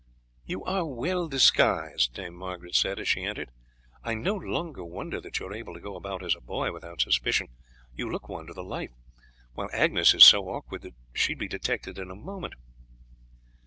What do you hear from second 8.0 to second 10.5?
look one to the life, while Agnes is so